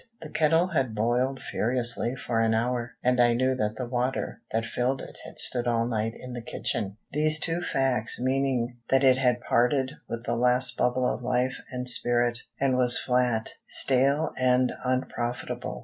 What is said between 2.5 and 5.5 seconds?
hour, and I knew that the water that filled it had